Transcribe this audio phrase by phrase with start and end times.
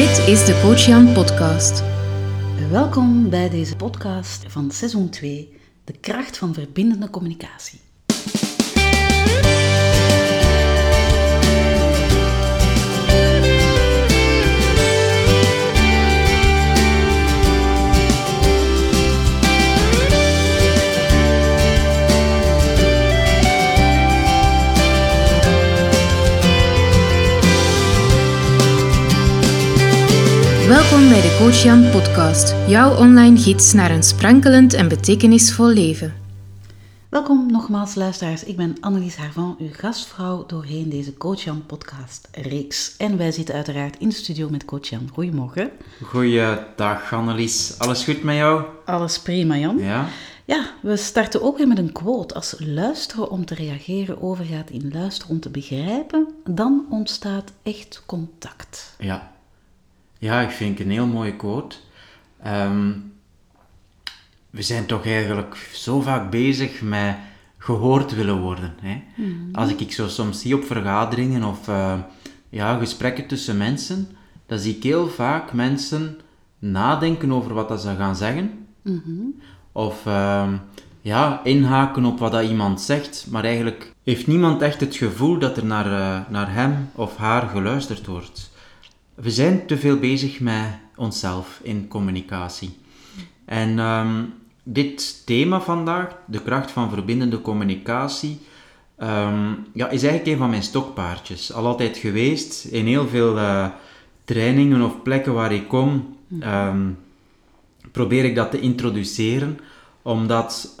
[0.00, 1.82] Dit is de Coach Jan podcast.
[2.70, 7.80] Welkom bij deze podcast van seizoen 2, de kracht van verbindende communicatie.
[30.70, 36.14] Welkom bij de Coach Jan podcast, jouw online gids naar een sprankelend en betekenisvol leven.
[37.08, 42.96] Welkom nogmaals luisteraars, ik ben Annelies Harvan, uw gastvrouw doorheen deze Coach Jan podcast reeks.
[42.96, 45.08] En wij zitten uiteraard in de studio met Coach Jan.
[45.12, 45.70] Goedemorgen.
[46.02, 48.64] Goeiedag Annelies, alles goed met jou?
[48.84, 49.78] Alles prima Jan.
[49.78, 50.06] Ja?
[50.44, 52.34] Ja, we starten ook weer met een quote.
[52.34, 58.94] Als luisteren om te reageren overgaat in luisteren om te begrijpen, dan ontstaat echt contact.
[58.98, 59.38] Ja.
[60.20, 61.76] Ja, ik vind het een heel mooie quote.
[62.42, 62.92] Ehm,
[64.50, 67.16] we zijn toch eigenlijk zo vaak bezig met
[67.58, 68.74] gehoord willen worden.
[68.80, 69.02] Hè?
[69.52, 71.98] Als ik, ik zo soms zie op vergaderingen of eh,
[72.48, 74.08] ja, gesprekken tussen mensen,
[74.46, 76.18] dan zie ik heel vaak mensen
[76.58, 78.66] nadenken over wat dat ze gaan zeggen.
[79.72, 80.56] Of ehm,
[81.00, 85.56] ja, inhaken op wat dat iemand zegt, maar eigenlijk heeft niemand echt het gevoel dat
[85.56, 88.49] er naar, eh, naar hem of haar geluisterd wordt.
[89.22, 92.70] We zijn te veel bezig met onszelf in communicatie.
[93.44, 94.24] En ehm,
[94.62, 98.38] dit thema vandaag, de kracht van verbindende communicatie,
[98.96, 101.52] ehm, ja, is eigenlijk een van mijn stokpaardjes.
[101.52, 103.68] Al altijd geweest in heel veel eh,
[104.24, 106.16] trainingen of plekken waar ik kom.
[106.40, 106.90] ehm,
[107.92, 109.58] probeer ik dat te introduceren,
[110.02, 110.74] omdat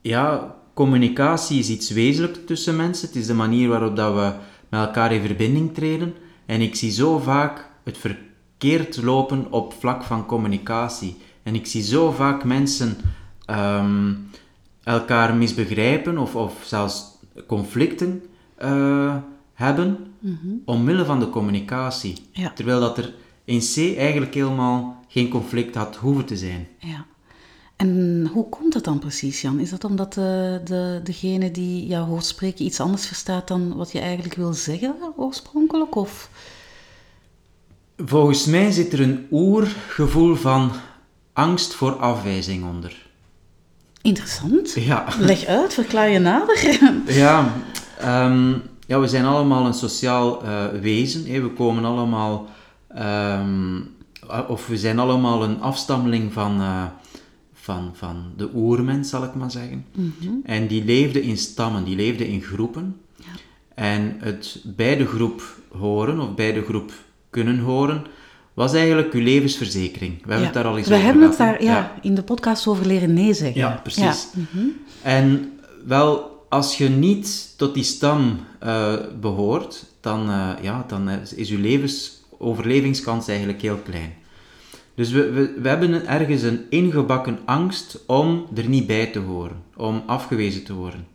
[0.00, 3.06] ja, communicatie is iets wezenlijks tussen mensen.
[3.06, 4.32] Het is de manier waarop dat we
[4.68, 6.14] met elkaar in verbinding treden.
[6.46, 11.16] En ik zie zo vaak het verkeerd lopen op vlak van communicatie.
[11.42, 12.96] En ik zie zo vaak mensen
[13.44, 14.12] ehm,
[14.82, 18.22] elkaar misbegrijpen of, of zelfs conflicten
[18.56, 19.16] eh,
[19.54, 20.14] hebben
[20.64, 22.16] omwille van de communicatie.
[22.32, 22.52] Ja.
[22.52, 26.68] Terwijl dat er in C eigenlijk helemaal geen conflict had hoeven te zijn.
[26.78, 27.06] Ja.
[27.76, 29.58] En hoe komt dat dan precies, Jan?
[29.58, 33.92] Is dat omdat de, de, degene die jou hoort spreken iets anders verstaat dan wat
[33.92, 35.94] je eigenlijk wil zeggen oorspronkelijk?
[35.94, 36.30] Of?
[37.96, 40.72] Volgens mij zit er een oergevoel van
[41.32, 43.06] angst voor afwijzing onder.
[44.02, 44.72] Interessant.
[44.72, 45.06] Ja.
[45.18, 46.78] Leg uit, verklaar je nader.
[47.06, 47.52] Ja,
[47.98, 48.52] ehm,
[48.86, 51.26] ja we zijn allemaal een sociaal eh, wezen.
[51.26, 51.40] Hè.
[51.40, 52.46] We komen allemaal,
[52.88, 53.80] ehm,
[54.48, 56.84] of we zijn allemaal een afstammeling van, eh,
[57.64, 59.84] van, van de oermens, zal ik maar zeggen.
[60.44, 62.96] En die leefde in stammen, die leefde in groepen.
[63.74, 66.92] En het bij de groep horen, of bij de groep
[67.30, 68.04] kunnen horen,
[68.54, 70.12] was eigenlijk uw levensverzekering.
[70.24, 72.22] We hebben het daar al eens We over hebben het gehad, daar ja, in de
[72.22, 73.60] podcast over leren nee zeggen.
[73.60, 74.00] Ja, precies.
[74.02, 74.40] Ja.
[74.52, 74.66] mhm.
[75.02, 75.52] En
[75.84, 81.48] wel, als je niet tot die stam eh, behoort, dan, eh, ja, dan is- is
[81.48, 84.12] je levens, overlevingskans eigenlijk heel klein.
[84.94, 89.62] Dus we, we, we hebben ergens een ingebakken angst om er niet bij te horen,
[89.76, 91.06] om afgewezen te worden.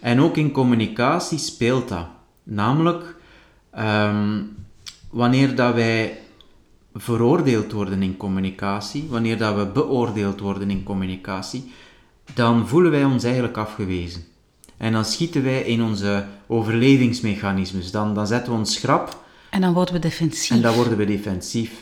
[0.00, 2.06] En ook in communicatie speelt dat.
[2.42, 3.16] Namelijk,
[3.70, 4.40] ehm,
[5.10, 6.18] wanneer dat wij
[6.94, 11.72] veroordeeld worden in communicatie, wanneer dat we beoordeeld worden in communicatie,
[12.34, 14.22] dan voelen wij ons eigenlijk afgewezen.
[14.76, 17.90] En dan schieten wij in onze overlevingsmechanismes.
[17.90, 20.50] Dan, dan zetten we ons schrap En dan worden we defensief.
[20.50, 21.72] en dan worden we defensief.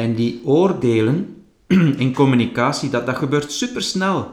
[0.00, 1.44] En die oordelen
[2.04, 4.30] in communicatie, dat, dat gebeurt supersnel.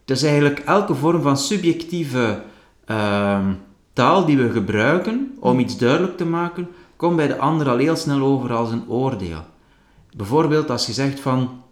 [0.00, 2.42] Het is eigenlijk elke vorm van subjectieve
[2.84, 3.52] ehm,
[3.92, 7.96] taal die we gebruiken om iets duidelijk te maken, komt bij de ander al heel
[7.96, 9.44] snel over als een oordeel.
[10.16, 11.62] Bijvoorbeeld als je zegt van,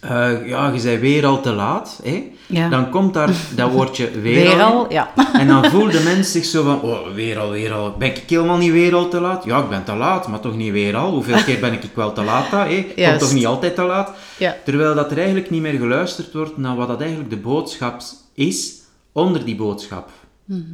[0.00, 2.32] eh, ja, je bent weer al te laat, hè?
[2.46, 2.68] Ja.
[2.68, 4.94] dan komt daar dat woordje weer, Weer al in.
[4.94, 5.10] ja.
[5.32, 7.94] En dan voelt de mens zich zo van, oh, weer al, weer al.
[7.98, 9.44] Ben ik helemaal niet weer al te laat?
[9.44, 11.10] Ja, ik ben te laat, maar toch niet weer al.
[11.12, 12.50] Hoeveel keer ben ik wel te laat?
[12.50, 12.68] hè?
[12.68, 13.20] Ik kom Juist.
[13.20, 14.12] toch niet altijd te laat?
[14.38, 14.56] Ja.
[14.64, 18.00] Terwijl dat er eigenlijk niet meer geluisterd wordt naar wat dat eigenlijk de boodschap
[18.34, 18.72] is
[19.12, 20.10] onder die boodschap.
[20.44, 20.64] Mhm.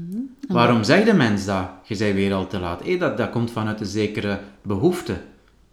[0.49, 1.65] Waarom zegt de mens dat?
[1.85, 2.83] Je bent weer al te laat.
[2.85, 5.17] Hé, dat, dat komt vanuit een zekere behoefte.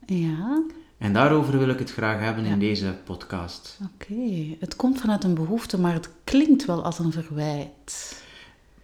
[0.05, 0.61] Ja,
[0.97, 3.77] En daarover wil ik het graag hebben in deze podcast.
[3.93, 4.55] oké.
[4.59, 8.21] Het komt vanuit een behoefte, maar het klinkt wel als een verwijt.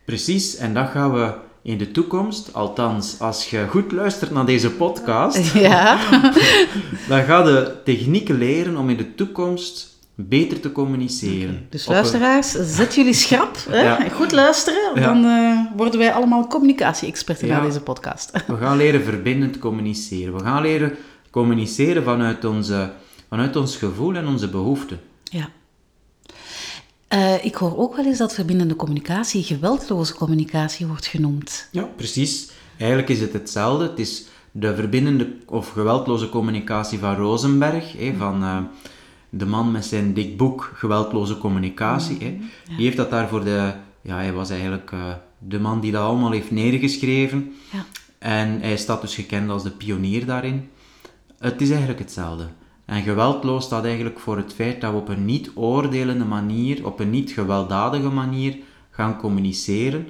[0.06, 4.72] Precies, en dat gaan we in de toekomst, althans als je goed luistert naar deze
[4.72, 6.00] podcast, Ja.
[7.10, 11.66] dan ga je technieken leren om in de toekomst beter te communiceren.
[11.70, 13.58] Dus een- luisteraars, zet jullie schrap.
[13.70, 13.82] Hè?
[13.82, 14.10] Ja.
[14.10, 15.02] Goed luisteren, Ja.
[15.02, 17.58] dan eh, worden wij allemaal communicatie-experten Ja.
[17.58, 18.32] na deze podcast.
[18.48, 20.34] We gaan leren verbindend communiceren.
[20.38, 20.96] We gaan leren
[21.30, 22.92] communiceren vanuit, onze,
[23.30, 25.00] vanuit ons gevoel en onze behoeften.
[25.24, 25.50] Ja.
[27.08, 31.68] Eh, ik hoor ook wel eens dat verbindende communicatie geweldloze communicatie wordt genoemd.
[31.72, 32.50] Ja, precies.
[32.78, 33.84] Eigenlijk is het hetzelfde.
[33.84, 38.58] Het is de verbindende of geweldloze communicatie van Rosenberg, hè, van eh,
[39.30, 42.18] de man met zijn dik boek Geweldloze Communicatie.
[42.20, 42.38] hè.
[42.76, 43.74] Die heeft dat daar voor de...
[44.02, 47.56] Ja, hij was eigenlijk eh, de man die dat allemaal heeft neergeschreven.
[47.72, 47.86] Ja.
[48.18, 50.70] En hij staat dus gekend als de pionier daarin.
[51.40, 52.48] Het is eigenlijk hetzelfde.
[52.86, 57.00] En geweldloos staat eigenlijk voor het feit dat we op een niet oordelende manier, op
[57.00, 58.58] een niet gewelddadige manier
[58.90, 60.08] gaan communiceren.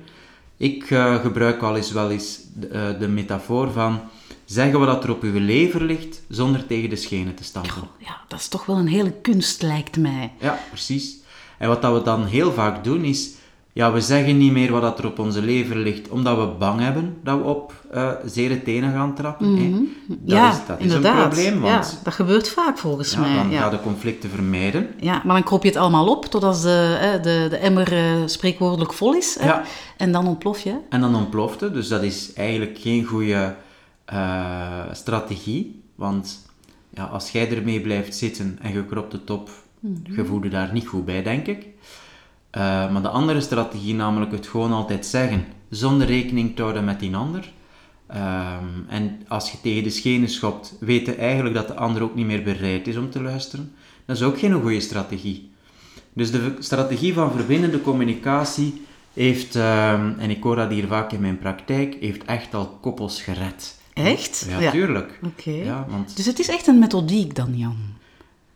[0.57, 3.99] Ik eh, gebruik al eens wel eens de, eh, de metafoor van
[4.45, 7.87] zeggen wat er op uw lever ligt zonder tegen de schenen te stampen.
[7.97, 10.33] Ja, dat is toch wel een hele kunst, lijkt mij.
[10.39, 11.17] Ja, precies.
[11.57, 13.31] En wat dat we dan heel vaak doen is,
[13.74, 16.80] ja, we zeggen niet meer wat dat er op onze lever ligt, omdat we bang
[16.80, 19.56] hebben dat we op eh zere tenen gaan trappen.
[19.57, 19.69] hè.
[19.69, 19.83] Dat Mhm.
[20.25, 23.36] ja, is, dat is een probleem, want ja, dat gebeurt vaak volgens ja, mij.
[23.36, 23.62] dan ja.
[23.62, 24.88] ga je conflicten vermijden.
[25.00, 28.01] Ja, maar dan kroop je het allemaal op totdat de, hè, de, de emmer eh,
[28.25, 29.38] spreekwoordelijk vol is.
[29.39, 29.45] Hè?
[29.45, 29.63] Ja.
[29.98, 30.75] En dan ontplof je.
[30.89, 33.56] En dan ontploft het, dus dat is eigenlijk geen goede
[34.06, 35.81] eh, strategie.
[35.95, 36.45] Want
[36.94, 39.50] ja, als jij ermee blijft zitten en je kropt het op,
[40.04, 41.66] je voelt je daar niet goed bij, denk ik.
[42.49, 46.99] Eh, maar de andere strategie, namelijk het gewoon altijd zeggen, zonder rekening te houden met
[46.99, 47.51] die ander.
[48.07, 52.15] Ehm, en als je tegen de schenen schopt, weet je eigenlijk dat de ander ook
[52.15, 53.71] niet meer bereid is om te luisteren.
[54.05, 55.51] Dat is ook geen goede strategie.
[56.13, 61.21] Dus de strategie van verbindende communicatie heeft, ehm, en ik hoor dat hier vaak in
[61.21, 63.77] mijn praktijk, heeft echt al koppels gered.
[63.93, 64.47] Echt?
[64.59, 65.19] Ja, tuurlijk.
[65.23, 65.51] Oké.
[65.51, 67.77] Ja, want Dus het is echt een methodiek dan, Jan.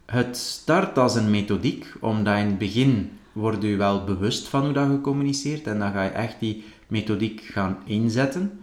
[0.06, 4.74] het start als een methodiek, omdat in het begin word je wel bewust van hoe
[4.74, 8.60] dat je communiceert en dan ga je echt die methodiek gaan inzetten.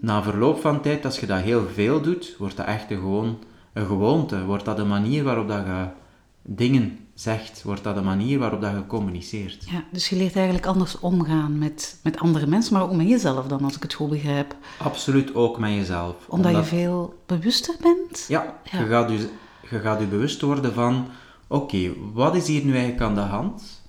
[0.00, 3.38] Na verloop van tijd, als je dat heel veel doet, wordt dat echt een, gewoon,
[3.72, 4.44] een gewoonte.
[4.44, 5.86] Wordt dat de manier waarop dat je
[6.42, 9.64] dingen zegt, wordt dat de manier waarop dat je communiceert.
[9.70, 13.46] Ja, dus je leert eigenlijk anders omgaan met, met andere mensen, maar ook met jezelf
[13.46, 14.56] dan, als ik het goed begrijp.
[14.78, 16.16] Absoluut ook met jezelf.
[16.28, 18.24] Omdat, je veel bewuster bent.
[18.28, 18.78] Ja, Ja.
[18.78, 19.28] Je, gaat je,
[19.70, 21.06] je gaat je bewust worden van,
[21.46, 23.81] oké, wat is hier nu eigenlijk aan de hand?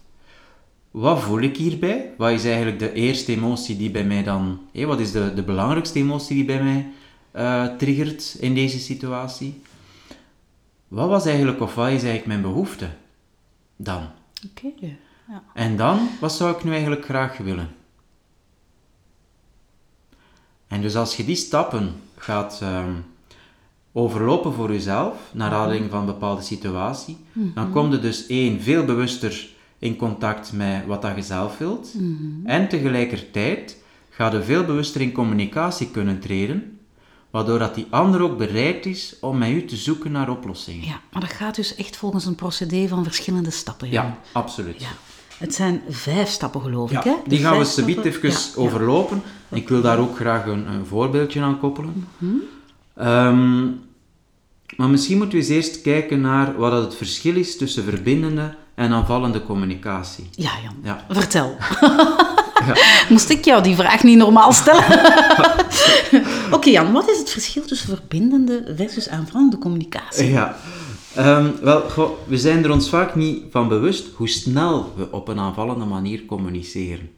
[0.93, 2.13] Wat voel ik hierbij?
[2.17, 4.61] Wat is eigenlijk de eerste emotie die bij mij dan...
[4.71, 6.91] hé, wat is de, de belangrijkste emotie die bij mij
[7.31, 9.61] eh, triggert in deze situatie?
[10.87, 12.89] Wat was eigenlijk, of wat is eigenlijk mijn behoefte
[13.75, 14.07] dan?
[14.49, 14.67] Oké.
[15.27, 15.43] Ja.
[15.53, 17.75] En dan, wat zou ik nu eigenlijk graag willen?
[20.67, 22.93] En dus als je die stappen gaat ehm,
[23.91, 28.85] overlopen voor jezelf, naar aanleiding van een bepaalde situatie, dan kom je dus één, veel
[28.85, 29.51] bewuster
[29.83, 31.93] in contact met wat dat je zelf wilt.
[32.43, 33.77] En tegelijkertijd
[34.09, 36.77] ga je veel bewuster in communicatie kunnen treden,
[37.29, 40.85] waardoor dat die ander ook bereid is om met u te zoeken naar oplossingen.
[40.85, 43.89] ja, maar dat gaat dus echt volgens een procedé van verschillende stappen.
[43.89, 44.05] Jan.
[44.05, 44.81] Ja, absoluut.
[44.81, 44.87] Ja.
[45.37, 47.03] Het zijn vijf stappen, geloof Ja, ik.
[47.03, 47.15] Hè?
[47.27, 48.61] die gaan we subiet even Ja, ja.
[48.61, 49.21] overlopen.
[49.49, 52.07] Ik wil daar ook graag een, een voorbeeldje aan koppelen.
[52.95, 53.63] Ehm,
[54.77, 58.91] maar misschien moeten we eens eerst kijken naar wat het verschil is tussen verbindende en
[58.91, 60.29] aanvallende communicatie.
[60.31, 60.75] Ja, Jan.
[60.83, 61.05] Ja.
[61.09, 61.55] Vertel.
[63.09, 64.83] Moest ik jou die vraag niet normaal stellen?
[66.55, 70.31] Oké, Jan, wat is het verschil tussen verbindende versus aanvallende communicatie?
[70.31, 70.55] Ja.
[71.15, 75.27] Ehm, wel, goh, we zijn er ons vaak niet van bewust hoe snel we op
[75.27, 77.09] een aanvallende manier communiceren.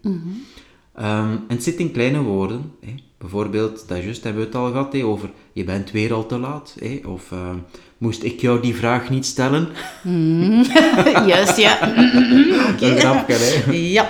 [0.93, 2.71] Ehm, en het zit in kleine woorden.
[2.81, 2.93] Hè.
[3.25, 6.75] Bijvoorbeeld, dat juist hebben we het al gehad, over je bent weer al te laat.
[7.05, 7.57] Of ehm,
[7.97, 9.69] moest ik jou die vraag niet stellen?
[11.31, 11.87] Juist, ja.
[12.81, 13.71] Een grapje, hè.
[13.71, 14.09] Ja.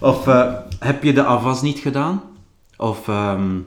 [0.00, 2.22] Of eh, heb je de afwas niet gedaan?
[2.76, 3.58] Of ehm,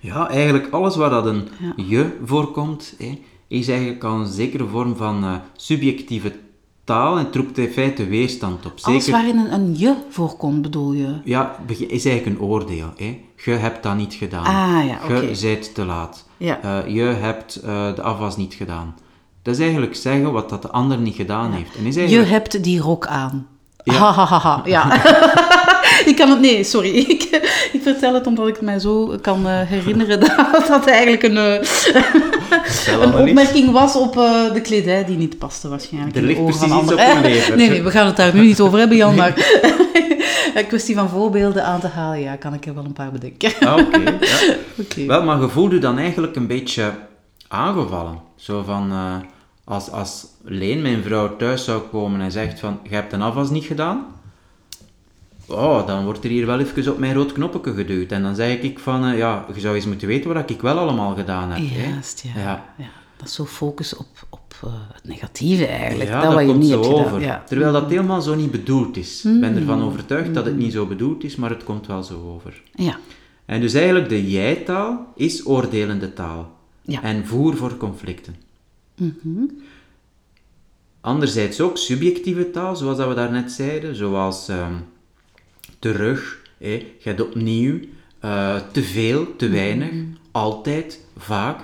[0.00, 1.84] ja, eigenlijk alles waar dat een Ja.
[1.84, 2.96] je voorkomt,
[3.48, 6.32] is eigenlijk al een zekere vorm van eh, subjectieve
[6.86, 8.72] taal en roept in feite weerstand op.
[8.82, 11.20] Alles Zeker, waarin een, een je voorkomt, bedoel je?
[11.24, 12.92] ja, is eigenlijk een oordeel.
[12.96, 13.20] Hè.
[13.44, 14.44] Je hebt dat niet gedaan.
[14.44, 15.14] Ah, ja, oké.
[15.14, 16.24] Je bent te laat.
[16.36, 16.60] Ja.
[16.62, 18.94] Eh, je hebt eh, de afwas niet gedaan.
[19.42, 21.76] Dat is eigenlijk zeggen wat dat de ander niet gedaan heeft.
[21.76, 22.30] En is Je eigenlijk...
[22.30, 23.46] hebt die rok aan.
[23.84, 23.94] Ja.
[23.94, 24.84] Ha, ha, ha, ha, ja.
[26.10, 26.40] ik kan het...
[26.40, 26.94] Nee, sorry.
[27.16, 27.22] Ik,
[27.72, 30.20] ik vertel het omdat ik het mij zo kan eh, herinneren
[30.52, 31.68] dat dat eigenlijk een, eh,
[33.00, 36.16] een opmerking was op eh, de kledij die niet paste waarschijnlijk.
[36.16, 37.56] Er de ligt precies iets op uw lever.
[37.56, 39.14] Nee, nee, we gaan het daar nu niet over hebben, Jan.
[39.14, 39.34] Maar
[40.54, 43.52] een kwestie van voorbeelden aan te halen, ja, kan ik er wel een paar bedenken.
[43.60, 44.16] Ah, Oké,
[44.96, 45.06] ja.
[45.06, 46.92] Wel, maar je voelde dan eigenlijk een beetje
[47.48, 48.20] aangevallen.
[48.36, 48.92] Zo van,
[49.64, 53.50] Als, als Leen, mijn vrouw, thuis zou komen en zegt van, je hebt een afwas
[53.50, 54.06] niet gedaan,
[55.48, 58.10] oh, dan wordt er hier wel even op mijn rood knopje geduwd.
[58.12, 60.78] En dan zeg ik van, eh, ja, je zou eens moeten weten wat ik wel
[60.78, 61.70] allemaal gedaan heb.
[61.70, 61.86] hè.
[61.86, 62.40] Ja.
[62.40, 62.64] Ja.
[62.78, 62.88] ja.
[63.16, 66.10] Dat is zo focus op, op eh, het negatieve eigenlijk.
[66.10, 67.42] Ja, dat, dat, wat je komt niet hebt over.
[67.46, 69.24] Terwijl dat helemaal zo niet bedoeld is.
[69.24, 72.32] Ik ben ervan overtuigd dat het niet zo bedoeld is, maar het komt wel zo
[72.34, 72.62] over.
[72.74, 72.98] Ja.
[73.44, 76.54] En dus eigenlijk de jij-taal is oordelende taal.
[76.82, 77.02] Ja.
[77.02, 78.36] En voer voor conflicten.
[81.00, 84.74] Anderzijds ook subjectieve taal, zoals dat we daarnet zeiden, zoals ehm,
[85.78, 87.78] terug, hè, je hebt opnieuw,
[88.18, 89.92] eh, te veel, te weinig,
[90.30, 91.60] altijd, vaak.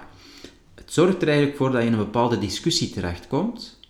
[0.75, 3.81] Het zorgt er eigenlijk voor dat je in een bepaalde discussie terechtkomt,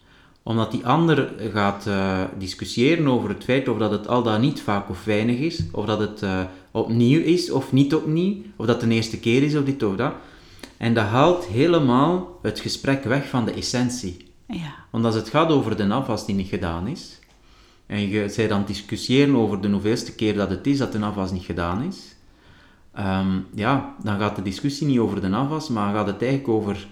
[0.43, 4.61] omdat die ander gaat eh, discussiëren over het feit of dat het al dan niet
[4.61, 8.81] vaak of weinig is, of dat het eh, opnieuw is of niet opnieuw, of dat
[8.81, 10.13] het de eerste keer is of dit of dat.
[10.77, 14.31] En dat haalt helemaal het gesprek weg van de essentie.
[14.47, 14.75] Ja.
[14.91, 17.19] Want als het gaat over de afwas die niet gedaan is,
[17.93, 21.33] en je zij dan discussiëren over de hoeveelste keer dat het is dat de afwas
[21.33, 22.17] niet gedaan is,
[22.95, 26.87] ehm, ja, dan gaat de discussie niet over de afwas, maar gaat het eigenlijk over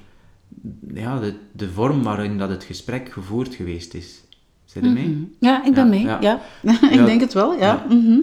[0.95, 4.21] ja, de, de vorm waarin dat het gesprek gevoerd geweest is.
[4.65, 5.37] Zijn er mee?
[5.41, 6.05] Ja, ik ben Ja, mee.
[6.05, 6.19] ja.
[6.21, 6.41] Ja.
[6.99, 7.85] ik denk het wel, ja.
[7.89, 8.19] Mhm.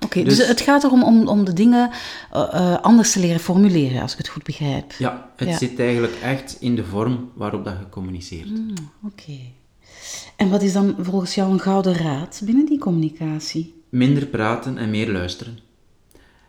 [0.00, 1.90] Oké, dus, Dus- het gaat erom om, om de dingen
[2.32, 4.92] eh, eh, anders te leren formuleren, als ik het goed begrijp.
[4.92, 8.48] Ja, het zit eigenlijk echt in de vorm waarop dat je communiceert.
[9.04, 9.38] Oké.
[10.36, 13.82] En wat is dan volgens jou een gouden raad binnen die communicatie?
[13.88, 15.58] Minder praten en meer luisteren.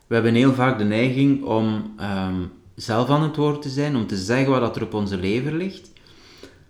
[0.08, 2.42] We hebben heel vaak de neiging om ehm,
[2.76, 5.54] zelf aan het woord te zijn, om te zeggen wat dat er op onze lever
[5.54, 5.92] ligt.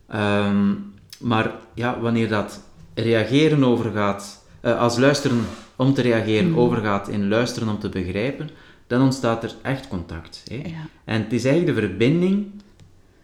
[0.08, 0.74] Ehm,
[1.20, 2.64] maar ja, wanneer dat
[2.94, 8.50] reageren overgaat, eh, als luisteren om te reageren overgaat in luisteren om te begrijpen,
[8.88, 10.44] dan ontstaat er echt contact.
[10.48, 10.56] Hè?
[10.56, 10.88] Ja.
[11.06, 12.48] En het is eigenlijk de verbinding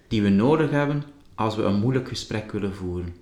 [0.07, 1.03] die we nodig hebben
[1.35, 3.15] als we een moeilijk gesprek willen voeren.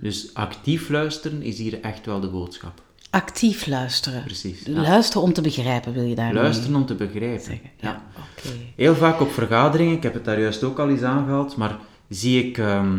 [0.00, 2.82] Dus actief luisteren is hier echt wel de boodschap.
[3.10, 4.22] Actief luisteren.
[4.24, 4.62] Precies.
[4.64, 4.80] ja.
[4.80, 7.60] Luisteren om te begrijpen, wil je daar Luisteren om te begrijpen.
[7.80, 8.48] Ja, oké.
[8.76, 12.44] Heel vaak op vergaderingen, ik heb het daar juist ook al eens aangehaald, maar zie
[12.44, 12.98] ik ehm,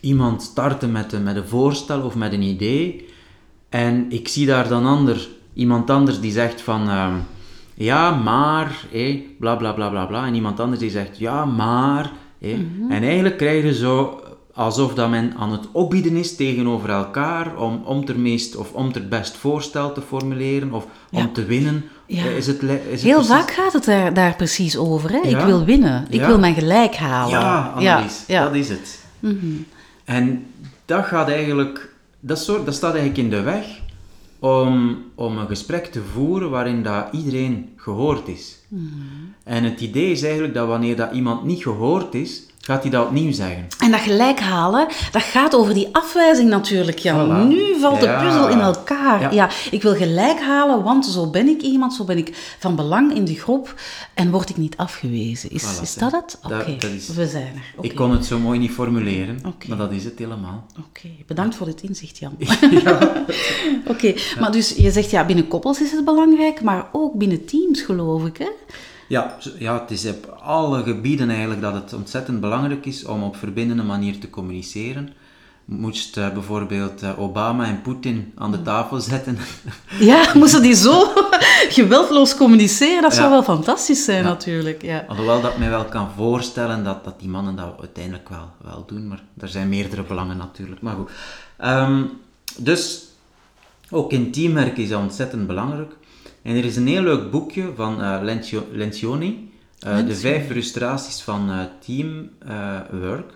[0.00, 3.08] iemand starten met een, met een voorstel of met een idee
[3.68, 7.14] en ik zie daar dan ander, iemand anders die zegt van ehm,
[7.74, 12.12] ja, maar, hé, bla bla bla bla bla, en iemand anders die zegt ja, maar,
[12.38, 12.66] hé.
[12.88, 14.23] en eigenlijk krijg je zo
[14.54, 18.72] alsof dat men aan het opbieden is tegenover elkaar om, om het er meest of
[18.72, 21.18] om het er best voorstel te formuleren of Ja.
[21.20, 21.84] om te winnen.
[22.06, 22.24] Ja.
[22.24, 25.10] Eh, Is het, is het Heel precies- vaak gaat het daar, daar precies over.
[25.10, 25.20] Hè?
[25.20, 26.06] Ik wil winnen.
[26.10, 27.30] Ik wil mijn gelijk halen.
[27.38, 28.44] Ja, Annelies, ja.
[28.44, 28.98] dat is het.
[30.04, 30.46] En
[30.84, 33.64] dat gaat eigenlijk, dat, soort, dat staat eigenlijk in de weg
[34.38, 38.58] om, om een gesprek te voeren waarin dat iedereen gehoord is.
[39.44, 43.06] En het idee is eigenlijk dat wanneer dat iemand niet gehoord is, gaat hij dat
[43.06, 43.66] opnieuw zeggen.
[43.78, 47.28] En dat gelijk halen, dat gaat over die afwijzing natuurlijk, Jan.
[47.44, 47.48] Voilà.
[47.48, 48.22] Nu valt de Ja.
[48.24, 49.20] puzzel in elkaar.
[49.20, 49.30] Ja.
[49.30, 49.48] Ja.
[49.70, 53.24] ik wil gelijk halen, want zo ben ik iemand, zo ben ik van belang in
[53.24, 53.74] de groep
[54.14, 55.50] en word ik niet afgewezen.
[55.50, 56.38] Is, Voilà, is dat het?
[56.44, 56.76] Oké,
[57.14, 57.84] we zijn er.
[57.84, 60.66] Ik kon het zo mooi niet formuleren, maar dat is het helemaal.
[60.88, 62.36] Oké, bedankt voor dit inzicht, Jan.
[63.92, 67.80] Oké, maar dus je zegt ja, binnen koppels is het belangrijk, maar ook binnen teams,
[67.80, 68.48] geloof ik, hè?
[69.08, 73.36] Ja, ja, het is op alle gebieden eigenlijk dat het ontzettend belangrijk is om op
[73.36, 75.12] verbindende manier te communiceren.
[75.64, 79.38] Moest eh, bijvoorbeeld eh, Obama en Poetin aan de tafel zetten.
[79.98, 81.12] Ja, moesten die zo
[81.78, 83.02] geweldloos communiceren?
[83.02, 84.82] Dat zou wel fantastisch zijn, natuurlijk.
[84.82, 85.04] Ja.
[85.08, 88.84] Alhoewel dat ik mij wel kan voorstellen dat, dat die mannen dat uiteindelijk wel, wel
[88.86, 90.80] doen, maar er zijn meerdere belangen natuurlijk.
[90.80, 91.10] Maar goed.
[91.56, 92.02] Ehm,
[92.56, 93.04] dus
[93.90, 95.92] ook in teamwerk is dat ontzettend belangrijk.
[96.44, 101.50] En er is een heel leuk boekje van Lencio- Lencioni, eh, De vijf frustraties van
[101.50, 103.32] eh, teamwork,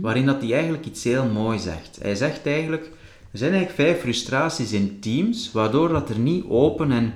[0.00, 1.98] waarin dat hij eigenlijk iets heel moois zegt.
[2.02, 2.84] Hij zegt eigenlijk,
[3.32, 7.14] er zijn eigenlijk vijf frustraties in teams, waardoor dat er niet open en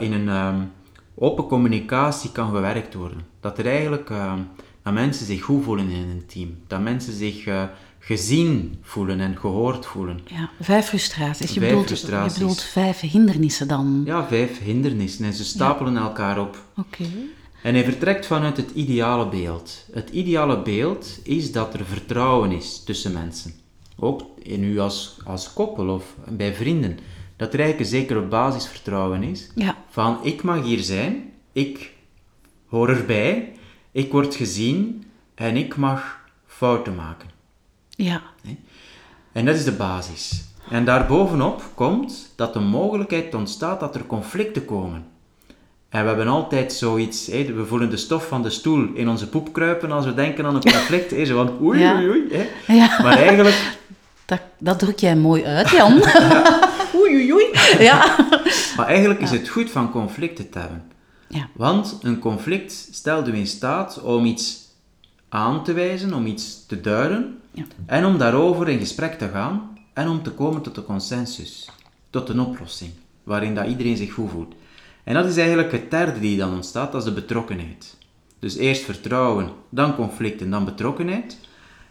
[0.00, 0.60] in een ehm,
[1.14, 3.18] open communicatie kan gewerkt worden.
[3.40, 4.08] Dat er eigenlijk,
[4.82, 6.56] dat mensen zich goed voelen in een team.
[6.66, 7.44] Dat mensen zich
[8.04, 10.20] gezien voelen en gehoord voelen.
[10.26, 11.54] Ja, vijf frustraties.
[11.54, 12.32] Je, Vijf bedoelt, frustraties.
[12.32, 14.02] je bedoelt vijf hindernissen dan?
[14.04, 16.62] Ja, vijf hindernissen en ze stapelen elkaar op.
[16.76, 17.04] Oké.
[17.62, 19.86] En hij vertrekt vanuit het ideale beeld.
[19.92, 23.52] Het ideale beeld is dat er vertrouwen is tussen mensen.
[23.98, 26.98] Ook in u als, als koppel of bij vrienden.
[27.36, 29.50] Dat er eigenlijk een zekere basisvertrouwen is.
[29.54, 29.76] Ja.
[29.90, 31.92] Van, ik mag hier zijn, ik
[32.66, 33.52] hoor erbij,
[33.92, 35.04] ik word gezien
[35.34, 37.31] en ik mag fouten maken.
[38.04, 38.22] Ja.
[39.32, 40.44] En dat is de basis.
[40.70, 45.04] En daarbovenop komt dat de mogelijkheid ontstaat dat er conflicten komen.
[45.88, 49.52] En we hebben altijd zoiets, we voelen de stof van de stoel in onze poep
[49.52, 51.26] kruipen als we denken aan een conflict.
[51.28, 51.94] Zo van oei, Ja.
[51.96, 52.48] oei, oei.
[52.66, 53.76] Ja, Maar eigenlijk,
[54.24, 55.92] dat, dat druk jij mooi uit, Jan.
[57.00, 57.46] oei, oei, oei.
[57.78, 58.16] Ja.
[58.76, 60.82] maar eigenlijk is het goed van conflicten te hebben.
[61.28, 61.48] Ja.
[61.54, 64.58] Want een conflict stelt u in staat om iets
[65.28, 67.38] aan te wijzen, om iets te duiden,
[67.86, 71.68] En om daarover in gesprek te gaan en om te komen tot een consensus,
[72.10, 72.90] tot een oplossing,
[73.22, 74.54] waarin dat iedereen zich goed voelt.
[75.04, 77.96] En dat is eigenlijk het derde die dan ontstaat, dat is de betrokkenheid.
[78.38, 81.38] Dus eerst vertrouwen, dan conflict en dan betrokkenheid.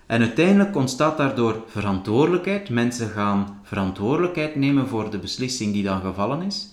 [0.05, 2.69] En uiteindelijk ontstaat daardoor verantwoordelijkheid.
[2.69, 6.71] Mensen gaan verantwoordelijkheid nemen voor de beslissing die dan gevallen is.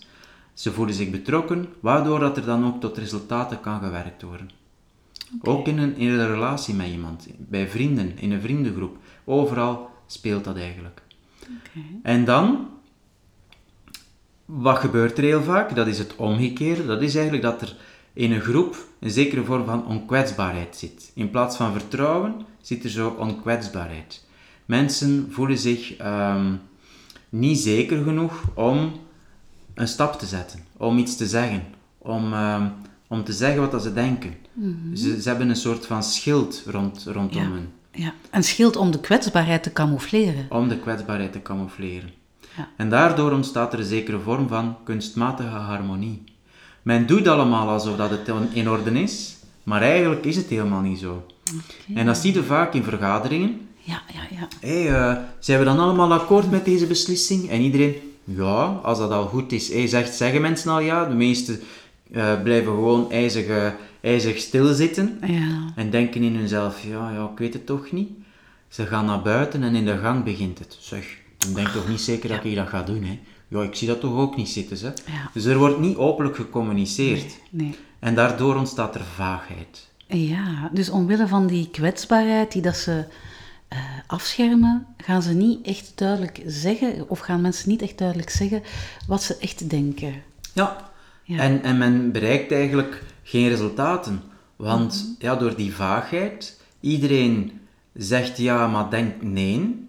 [0.54, 4.50] Ze voelen zich betrokken, waardoor dat er dan ook tot resultaten kan gewerkt worden.
[5.42, 8.96] Ook in een, in een relatie met iemand, bij vrienden, in een vriendengroep.
[9.24, 11.02] Overal speelt dat eigenlijk.
[12.02, 12.68] En dan,
[14.44, 15.74] wat gebeurt er heel vaak?
[15.74, 16.86] Dat is het omgekeerde.
[16.86, 17.76] Dat is eigenlijk dat er
[18.12, 21.10] in een groep een zekere vorm van onkwetsbaarheid zit.
[21.14, 24.26] In plaats van vertrouwen zit er zo onkwetsbaarheid.
[24.64, 26.54] Mensen voelen zich ehm,
[27.28, 28.92] niet zeker genoeg om
[29.74, 31.62] een stap te zetten, om iets te zeggen,
[31.98, 32.68] om, ehm,
[33.06, 34.34] om te zeggen wat ze denken.
[34.94, 37.50] Ze, ze hebben een soort van schild rond, rondom Ja.
[37.50, 38.12] hen, ja.
[38.30, 40.46] En scheelt om de kwetsbaarheid te camoufleren.
[40.48, 42.10] om de kwetsbaarheid te camoufleren.
[42.56, 42.68] Ja.
[42.76, 46.22] En daardoor ontstaat er een zekere vorm van kunstmatige harmonie.
[46.82, 50.98] Men doet allemaal alsof dat het in orde is, maar eigenlijk is het helemaal niet
[50.98, 51.26] zo.
[51.94, 53.60] En dat zie je vaak in vergaderingen.
[53.78, 54.48] Ja, ja, ja.
[54.60, 57.50] Hé, eh, zijn we dan allemaal akkoord met deze beslissing?
[57.50, 59.72] En iedereen, ja, als dat al goed is.
[59.72, 61.04] Hé, zegt, zeggen mensen al ja.
[61.04, 61.60] De meesten
[62.12, 63.66] eh, blijven gewoon ijzig, eh,
[64.00, 68.10] ijzig stilzitten Ja, en denken in hunzelf, ja, ja, ik weet het toch niet.
[68.68, 70.76] Ze gaan naar buiten en in de gang begint het.
[70.80, 71.04] Zeg,
[71.48, 73.18] ik denk toch niet zeker dat ik dat ga doen, hè.
[73.48, 75.12] Ja, ik zie dat toch ook niet zitten, hè.
[75.12, 75.30] Ja.
[75.32, 77.38] Dus er wordt niet openlijk gecommuniceerd.
[77.50, 77.74] nee.
[77.98, 79.88] En daardoor ontstaat er vaagheid.
[80.06, 83.04] Ja, dus omwille van die kwetsbaarheid die dat ze
[83.68, 88.62] eh, afschermen, gaan ze niet echt duidelijk zeggen, of gaan mensen niet echt duidelijk zeggen
[89.06, 90.14] wat ze echt denken.
[90.52, 90.87] Ja.
[91.28, 91.38] Ja.
[91.38, 94.20] En, en men bereikt eigenlijk geen resultaten.
[94.56, 97.60] Want ja, door die vaagheid, iedereen
[97.94, 99.86] zegt ja, maar denkt nee.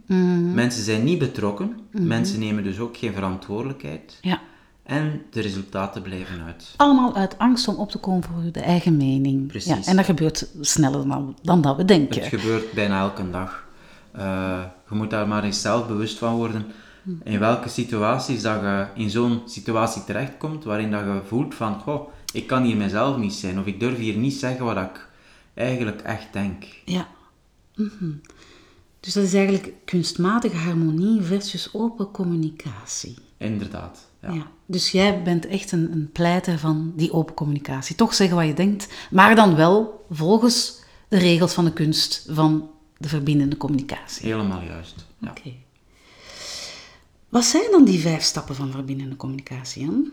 [0.54, 1.80] Mensen zijn niet betrokken.
[1.92, 4.18] Mensen nemen dus ook geen verantwoordelijkheid.
[4.22, 4.42] Ja.
[4.84, 6.74] En de resultaten blijven uit.
[6.76, 9.48] Allemaal uit angst om op te komen voor de eigen mening.
[9.48, 9.86] Precies.
[9.86, 12.22] Ja, en dat gebeurt sneller dan, dan dat we denken.
[12.22, 13.68] Het gebeurt bijna elke dag.
[14.12, 16.66] Eh, je moet daar maar eens zelf bewust van worden.
[17.24, 22.10] In welke situaties dat je in zo'n situatie terechtkomt, waarin dat je voelt van, goh,
[22.34, 25.08] ik kan hier mezelf niet zijn, of ik durf hier niet zeggen wat ik
[25.54, 26.64] eigenlijk echt denk.
[26.86, 27.08] Ja.
[27.76, 28.12] Mhm.
[29.00, 33.18] Dus dat is eigenlijk kunstmatige harmonie versus open communicatie.
[33.38, 34.08] Inderdaad.
[34.22, 34.34] Ja.
[34.34, 34.48] Ja.
[34.66, 37.96] Dus jij bent echt een, een pleiter van die open communicatie.
[37.96, 42.70] Toch zeggen wat je denkt, maar dan wel volgens de regels van de kunst van
[42.98, 44.26] de verbindende communicatie.
[44.26, 45.06] Helemaal juist.
[45.18, 45.30] Ja.
[45.30, 45.54] Oké.
[47.30, 50.12] Wat zijn dan die vijf stappen van verbindende communicatie, Jan?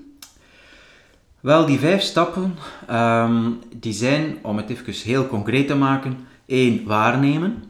[1.41, 2.55] Wel, die vijf stappen,
[2.87, 6.85] ehm, die zijn, om het even heel concreet te maken, 1.
[6.87, 7.65] Waarnemen.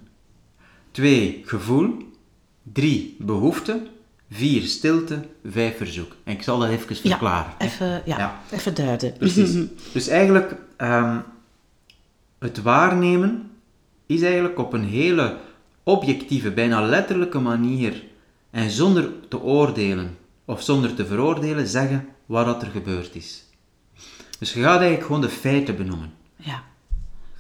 [0.91, 1.43] 2.
[1.45, 1.97] Gevoel.
[2.73, 3.17] 3.
[3.19, 3.87] Behoefte.
[4.31, 4.63] 4.
[4.63, 5.23] Stilte.
[5.45, 5.77] 5.
[5.77, 6.13] Verzoek.
[6.25, 7.53] En ik zal dat even verklaren.
[7.59, 7.65] hè.
[7.67, 8.41] even, ja, Ja.
[8.51, 9.13] even duiden.
[9.19, 9.55] Precies.
[9.93, 11.19] Dus eigenlijk, ehm,
[12.39, 13.51] het waarnemen
[14.07, 15.37] is eigenlijk op een hele
[15.83, 18.03] objectieve, bijna letterlijke manier
[18.57, 23.45] en zonder te oordelen of zonder te veroordelen zeggen wat er gebeurd is.
[24.39, 26.13] Dus je gaat eigenlijk gewoon de feiten benoemen.
[26.37, 26.63] Ja.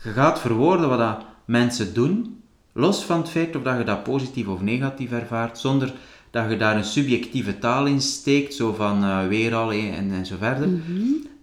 [0.02, 4.02] Je gaat verwoorden wat dat mensen doen, los van het feit of dat je dat
[4.02, 5.94] positief of negatief ervaart, zonder
[6.31, 10.26] dat je daar een subjectieve taal in steekt, zo van eh, weer al en, en
[10.26, 10.68] zo verder.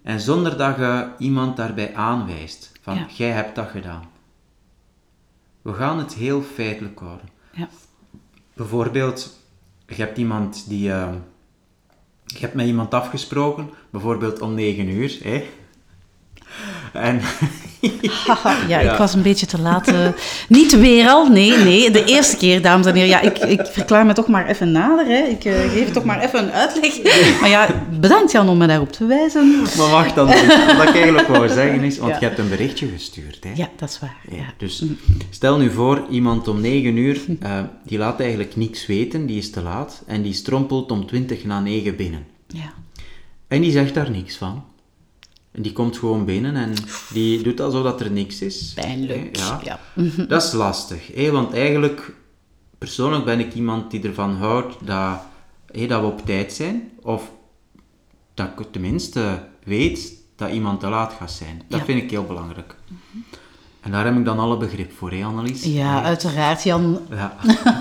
[0.03, 3.07] En zonder dat je iemand daarbij aanwijst, van Ja.
[3.15, 4.03] jij hebt dat gedaan.
[5.61, 7.29] We gaan het heel feitelijk houden.
[7.51, 7.69] Ja.
[8.53, 9.41] Bijvoorbeeld,
[9.87, 10.91] je hebt iemand die...
[10.91, 11.13] eh,
[12.25, 15.45] je hebt met iemand afgesproken, bijvoorbeeld om 9 uur, hè.
[16.93, 17.21] En...
[18.67, 19.87] Ja, ik was een beetje te laat.
[19.87, 20.07] eh,
[20.47, 21.91] niet weer al, nee, nee.
[21.91, 23.09] De eerste keer, dames en heren.
[23.09, 25.05] Ja, ik, ik verklaar me toch maar even nader.
[25.05, 25.23] Hè.
[25.23, 27.01] Ik eh, geef toch maar even een uitleg.
[27.39, 27.67] Maar ja,
[27.99, 29.61] bedankt Jan om me daarop te wijzen.
[29.77, 30.27] Maar wacht dan,
[30.77, 32.19] wat ik eigenlijk wou zeggen is, want Ja.
[32.19, 33.51] je hebt een berichtje gestuurd, hè.
[33.55, 34.15] Ja, dat is waar.
[34.29, 34.43] Ja, Ja.
[34.57, 34.83] Dus
[35.29, 37.51] stel nu voor, iemand om 9 uur, eh,
[37.85, 41.59] die laat eigenlijk niks weten, die is te laat, en die strompelt om 20 na
[41.59, 42.25] 9 binnen.
[42.47, 42.73] Ja.
[43.47, 44.63] En die zegt daar niks van.
[45.53, 46.73] En die komt gewoon binnen en
[47.13, 48.71] die doet alsof dat er niks is.
[48.75, 49.37] Pijnlijk.
[49.37, 49.59] Ja.
[49.63, 49.79] Ja.
[50.27, 51.31] Dat is lastig, hè?
[51.31, 52.13] want eigenlijk,
[52.77, 55.19] persoonlijk ben ik iemand die ervan houdt dat,
[55.71, 57.31] hè, dat we op tijd zijn, of
[58.33, 61.61] dat ik tenminste weet dat iemand te laat gaat zijn.
[61.67, 61.85] Dat Ja.
[61.85, 62.75] vind ik heel belangrijk.
[63.81, 65.63] En daar heb ik dan alle begrip voor, hè, Annelies?
[65.63, 66.99] Ja, uiteraard, Jan.
[67.09, 67.37] Ja.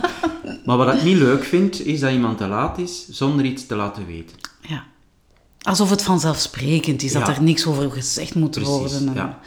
[0.66, 3.74] maar wat ik niet leuk vind, is dat iemand te laat is zonder iets te
[3.74, 4.37] laten weten.
[4.61, 4.85] Ja.
[5.62, 9.09] Alsof het vanzelfsprekend is, dat er niks over gezegd moet Precies, worden.
[9.09, 9.38] en- ja.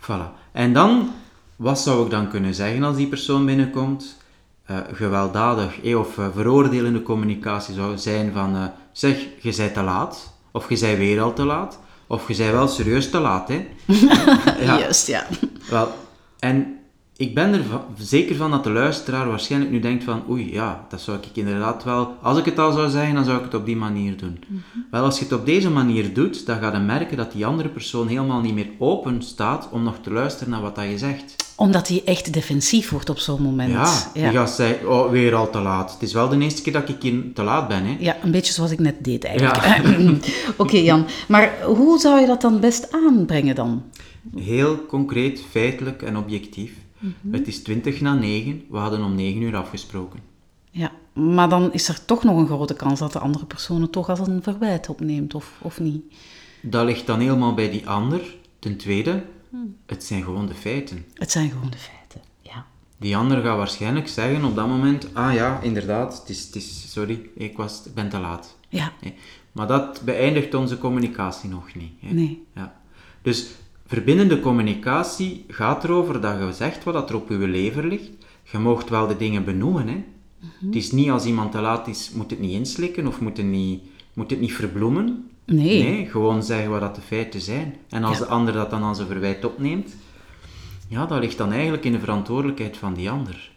[0.00, 0.40] Voilà.
[0.52, 1.10] En dan,
[1.56, 4.16] wat zou ik dan kunnen zeggen als die persoon binnenkomt?
[4.64, 9.82] Eh, gewelddadig eh, of eh, veroordelende communicatie zou zijn van, eh, zeg, je bent te
[9.82, 13.48] laat, of je bent weer al te laat, of je bent wel serieus te laat,
[13.48, 13.68] hè.
[14.64, 14.78] Ja.
[14.78, 15.26] Juist, ja.
[15.70, 15.94] Wel,
[16.38, 16.78] en
[17.22, 17.64] ik ben er
[17.98, 21.84] zeker van dat de luisteraar waarschijnlijk nu denkt van oei, ja, dat zou ik inderdaad
[21.84, 22.14] wel...
[22.22, 24.44] Als ik het al zou zeggen, dan zou ik het op die manier doen.
[24.90, 27.68] Wel, als je het op deze manier doet, dan ga je merken dat die andere
[27.68, 31.36] persoon helemaal niet meer open staat om nog te luisteren naar wat dat je zegt.
[31.56, 33.70] Omdat hij echt defensief wordt op zo'n moment.
[33.70, 35.92] Ja, die gaat zeggen, oh, weer al te laat.
[35.92, 37.96] Het is wel de eerste keer dat ik hier te laat ben, hè.
[37.98, 40.26] Ja, een beetje zoals ik net deed eigenlijk.
[40.56, 41.06] Oké, Jan.
[41.28, 43.82] Maar hoe zou je dat dan best aanbrengen dan?
[44.36, 46.72] Heel concreet, feitelijk en objectief.
[47.30, 50.20] Het is 20 na 9, we hadden om 9 uur afgesproken.
[50.70, 53.92] Ja, maar dan is er toch nog een grote kans dat de andere persoon het
[53.92, 56.02] toch als een verwijt opneemt, of, of niet?
[56.62, 58.36] Dat ligt dan helemaal bij die ander.
[58.58, 59.24] Ten tweede,
[59.86, 61.04] het zijn gewoon de feiten.
[61.14, 62.20] Het zijn gewoon de feiten.
[62.40, 62.66] Ja.
[62.98, 66.92] Die ander gaat waarschijnlijk zeggen op dat moment, ah ja, inderdaad, het is, het is,
[66.92, 68.56] sorry, ik, was, ik ben te laat.
[68.68, 68.92] Ja.
[69.52, 71.92] Maar dat beëindigt onze communicatie nog niet.
[72.00, 72.12] Hè.
[72.12, 72.46] Nee.
[72.54, 72.80] Ja.
[73.22, 73.46] Dus
[73.92, 78.10] verbindende communicatie gaat erover dat je zegt wat er op je lever ligt.
[78.52, 79.88] Je moogt wel de dingen benoemen.
[79.88, 80.04] Hè.
[80.66, 83.46] Het is niet als iemand te laat is, moet het niet inslikken of moet het
[83.46, 83.82] niet,
[84.14, 85.30] moet het niet verbloemen.
[85.46, 85.82] Nee.
[85.82, 87.74] Nee, gewoon zeggen wat dat de feiten zijn.
[87.88, 88.24] En als Ja.
[88.24, 89.94] de ander dat dan als een verwijt opneemt,
[90.88, 93.50] ja, dat ligt dan eigenlijk in de verantwoordelijkheid van die ander.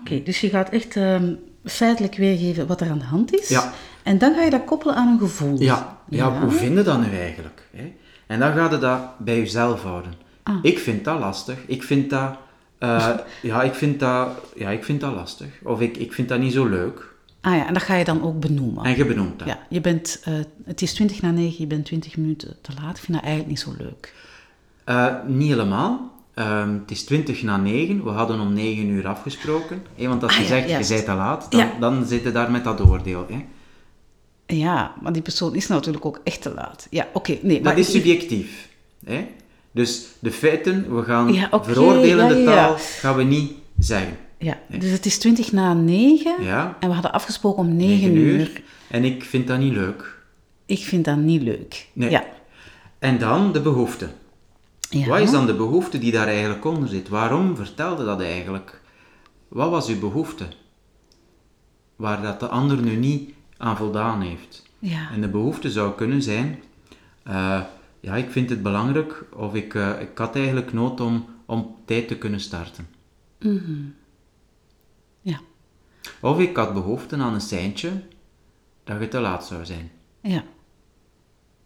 [0.00, 3.48] Oké, dus je gaat echt ehm, feitelijk weergeven wat er aan de hand is.
[3.48, 3.72] Ja.
[4.02, 5.60] En dan ga je dat koppelen aan een gevoel.
[5.60, 7.68] Ja, ja, hoe vind je dat nu eigenlijk?
[7.76, 7.92] Hè?
[8.30, 10.12] En dan gaat je dat bij jezelf houden.
[10.42, 10.54] Ah.
[10.62, 11.58] Ik vind dat lastig.
[11.66, 12.36] Ik vind dat,
[12.78, 13.08] eh,
[13.42, 15.48] ja, ik vind dat, ja, ik vind dat lastig.
[15.62, 17.08] Of ik, ik vind dat niet zo leuk.
[17.40, 18.84] Ah ja, en dat ga je dan ook benoemen.
[18.84, 19.48] En je benoemt dat.
[19.48, 22.96] Ja, je bent, eh, het is 20 na 9, je bent 20 minuten te laat.
[22.96, 24.14] Ik vind dat eigenlijk niet zo leuk.
[24.84, 26.12] Eh, niet helemaal.
[26.34, 28.04] Ehm, het is 20 na 9.
[28.04, 29.82] We hadden om 9 uur afgesproken.
[29.94, 30.88] Hè, want als Ah je ja, zegt, juist.
[30.88, 31.70] je bent te laat, dan, Ja.
[31.80, 33.26] dan zit je daar met dat oordeel.
[33.28, 33.44] Hè.
[34.52, 36.86] Ja, maar die persoon is natuurlijk ook echt te laat.
[36.90, 37.54] Ja, oké, nee.
[37.54, 38.68] Dat maar is subjectief.
[39.04, 39.26] Hè?
[39.72, 42.54] Dus de feiten, we gaan Ja, veroordelende ja, ja, ja.
[42.66, 44.16] taal gaan we niet zeggen.
[44.38, 46.76] Ja, dus het is 20 na 9 Ja?
[46.80, 48.38] en we hadden afgesproken om 9, 9 uur.
[48.40, 48.62] uur.
[48.88, 50.18] En ik vind dat niet leuk.
[50.66, 51.88] Ik vind dat niet leuk.
[51.92, 52.10] Nee.
[52.10, 52.24] Ja.
[52.98, 54.08] En dan de behoefte.
[54.90, 55.06] ja.
[55.06, 57.08] Wat is dan de behoefte die daar eigenlijk onder zit?
[57.08, 58.80] Waarom vertelde dat eigenlijk?
[59.48, 60.44] Wat was uw behoefte?
[61.96, 64.62] Waar dat de ander nu niet aan voldaan heeft.
[64.78, 65.10] Ja.
[65.10, 66.62] En de behoefte zou kunnen zijn,
[67.22, 67.60] eh,
[68.00, 72.08] ja, ik vind het belangrijk, of ik, eh, ik had eigenlijk nood om, om tijd
[72.08, 72.88] te kunnen starten.
[75.20, 75.40] Ja.
[76.20, 78.02] Of ik had behoefte aan een seintje
[78.84, 79.90] dat je te laat zou zijn.
[80.20, 80.44] Ja.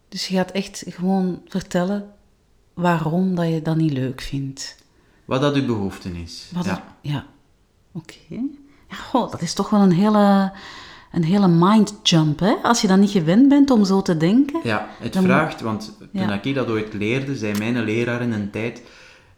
[0.09, 2.15] Dus je gaat echt gewoon vertellen
[2.75, 4.77] waarom dat je dat niet leuk vindt.
[5.25, 6.51] Wat dat uw behoefte is.
[6.55, 6.97] Wat ja.
[7.01, 7.27] ja.
[7.93, 8.41] Oké.
[8.89, 10.53] Ja, goh, dat is toch wel een hele,
[11.15, 12.55] een hele mind jump, hè?
[12.63, 14.61] Als je dan niet gewend bent om zo te denken.
[14.63, 16.43] Ja, het vraagt, want toen Ja.
[16.43, 18.83] ik dat ooit leerde, zei mijn leraar in een tijd,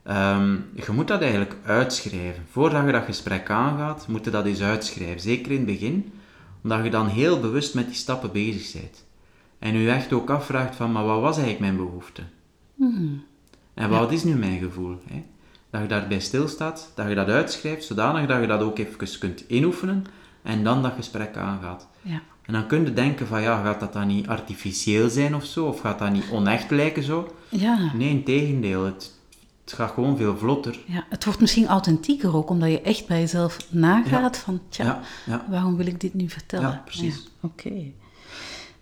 [0.02, 2.44] ehm, je moet dat eigenlijk uitschrijven.
[2.50, 5.20] Voordat je dat gesprek aangaat, moet je dat eens uitschrijven.
[5.20, 6.12] Zeker in het begin,
[6.62, 9.04] omdat je dan heel bewust met die stappen bezig bent.
[9.58, 12.22] En je echt ook afvraagt van, maar wat was eigenlijk mijn behoefte?
[13.74, 14.98] En wat is nu mijn gevoel?
[15.06, 15.22] Hè?
[15.70, 19.44] Dat je daarbij stilstaat, dat je dat uitschrijft, zodanig dat je dat ook even kunt
[19.46, 20.04] inoefenen
[20.46, 21.86] en dan dat gesprek aangaat.
[22.02, 22.20] Ja.
[22.42, 25.66] En dan kun je denken van, ja, gaat dat dan niet artificieel zijn of zo?
[25.66, 27.34] Of gaat dat niet onecht lijken zo?
[27.48, 27.90] Ja.
[27.94, 28.84] Nee, in tegendeel.
[28.84, 29.12] Het,
[29.64, 30.78] het gaat gewoon veel vlotter.
[30.86, 31.04] ja.
[31.08, 35.44] Het wordt misschien authentieker ook, omdat je echt bij jezelf nagaat van, tja, Ja, ja.
[35.50, 36.68] waarom wil ik dit nu vertellen?
[36.70, 37.28] Ja, precies.
[37.40, 37.72] Oké.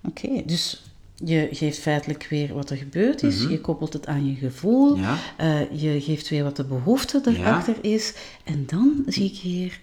[0.05, 0.83] Oké, dus
[1.15, 5.03] je geeft feitelijk weer wat er gebeurd is, je koppelt het aan je gevoel, Mhm.
[5.03, 5.17] Ja.
[5.37, 9.81] eh, je geeft weer wat de behoefte erachter is, en dan zie ik hier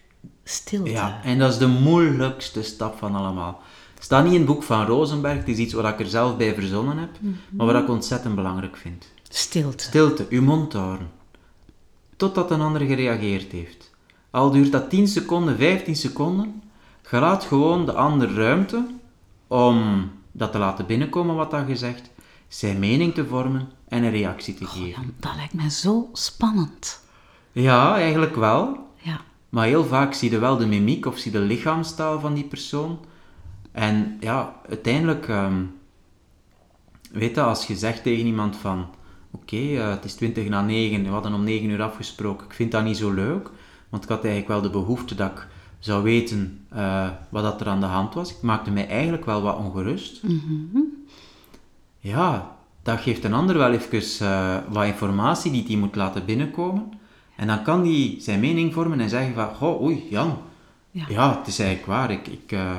[0.52, 0.92] stilte.
[0.92, 3.62] Ja, en dat is de moeilijkste stap van allemaal.
[3.94, 6.38] Het staat niet in het boek van Rosenberg, het is iets wat ik er zelf
[6.38, 7.10] bij verzonnen heb,
[7.50, 9.06] maar wat ik ontzettend belangrijk vind.
[9.30, 9.84] Stilte.
[9.84, 11.10] Stilte, uw mond houden.
[12.16, 13.92] Totdat een ander gereageerd heeft.
[14.30, 16.62] Al duurt dat 10 seconden, 15 seconden,
[17.10, 18.86] je laat gewoon de ander ruimte
[19.48, 22.10] om dat te laten binnenkomen wat dat gezegd,
[22.48, 25.02] zijn mening te vormen en een reactie te geven.
[25.02, 27.00] Ja, dat lijkt mij zo spannend.
[27.52, 28.90] Ja, eigenlijk wel.
[29.52, 32.44] Maar heel vaak zie je wel de mimiek of zie je de lichaamstaal van die
[32.44, 33.00] persoon.
[33.72, 35.64] En ja, uiteindelijk ehm,
[37.12, 38.90] weet je, als je zegt tegen iemand van,
[39.32, 42.72] oké, eh, het is 20 na 9, we hadden om 9 uur afgesproken, ik vind
[42.72, 43.50] dat niet zo leuk,
[43.90, 45.48] want ik had eigenlijk wel de behoefte dat ik
[45.80, 48.30] zou weten eh, wat dat er aan de hand was.
[48.30, 50.22] Ik maakte mij eigenlijk wel wat ongerust.
[52.00, 57.00] Ja, dat geeft een ander wel even eh, wat informatie die hij moet laten binnenkomen.
[57.42, 60.38] En dan kan hij zijn mening vormen en zeggen van, goh, oei, Jan,
[60.92, 61.06] Ja.
[61.10, 62.78] ja, het is eigenlijk waar, ik, ik, eh,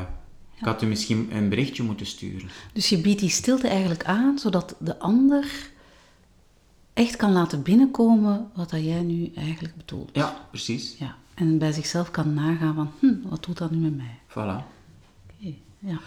[0.59, 2.49] ik had u misschien een berichtje moeten sturen.
[2.73, 5.71] Dus je biedt die stilte eigenlijk aan, zodat de ander
[6.93, 10.11] echt kan laten binnenkomen wat dat jij nu eigenlijk bedoelt.
[10.13, 10.97] Ja, precies.
[10.99, 11.15] Ja.
[11.35, 14.19] En bij zichzelf kan nagaan van, hm, wat doet dat nu met mij?
[14.29, 14.65] Voilà.
[15.39, 15.99] Oké, ja.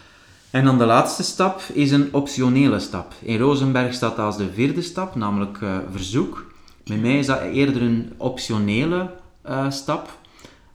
[0.49, 3.13] En dan de laatste stap is een optionele stap.
[3.21, 6.53] In Rosenberg staat dat als de vierde stap, namelijk eh, verzoek.
[6.85, 10.19] Bij mij is dat eerder een optionele eh, stap,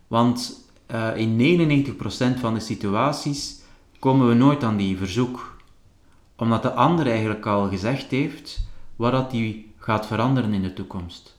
[0.07, 1.59] want eh, in
[2.37, 3.61] 99% van de situaties
[3.99, 5.57] komen we nooit aan die verzoek.
[6.37, 11.39] Omdat de ander eigenlijk al gezegd heeft wat dat die gaat veranderen in de toekomst.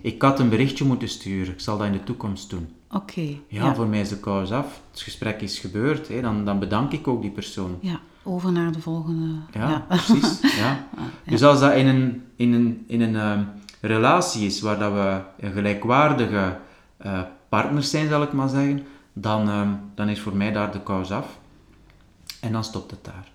[0.00, 2.68] Ik had een berichtje moeten sturen, ik zal dat in de toekomst doen.
[2.90, 3.36] Oké.
[3.48, 4.80] Ja, voor mij is de kous af.
[4.90, 6.22] Het gesprek is gebeurd.
[6.22, 7.78] Dan, dan bedank ik ook die persoon.
[7.80, 9.34] Ja, over naar de volgende.
[9.52, 10.40] Ja, precies.
[10.60, 10.86] Ja.
[11.24, 13.42] Dus als dat in een, in een, in een ehm,
[13.80, 16.56] relatie is waar dat we een gelijkwaardige
[16.96, 20.80] eh, partners zijn, zal ik maar zeggen, dan, ehm, dan is voor mij daar de
[20.82, 21.38] kous af.
[22.40, 23.28] En dan stopt het daar.